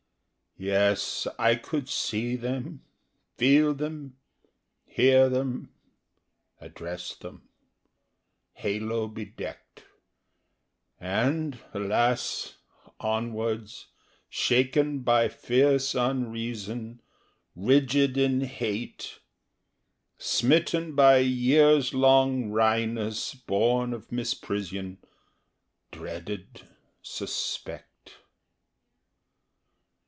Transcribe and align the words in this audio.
Yes, 0.57 1.25
I 1.39 1.55
could 1.55 1.89
see 1.89 2.35
them, 2.35 2.83
feel 3.35 3.73
them, 3.73 4.17
hear 4.85 5.27
them, 5.27 5.73
address 6.59 7.15
them— 7.15 7.49
Halo 8.53 9.07
bedecked— 9.07 9.85
And, 10.99 11.57
alas, 11.73 12.57
onwards, 12.99 13.87
shaken 14.29 14.99
by 14.99 15.29
fierce 15.29 15.95
unreason, 15.95 17.01
Rigid 17.55 18.15
in 18.15 18.41
hate, 18.41 19.17
Smitten 20.19 20.93
by 20.93 21.17
years 21.19 21.95
long 21.95 22.51
wryness 22.51 23.33
born 23.33 23.93
of 23.93 24.11
misprision, 24.11 24.99
Dreaded, 25.91 26.67
suspect. 27.01 27.87